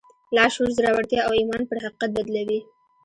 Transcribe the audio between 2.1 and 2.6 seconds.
بدلوي.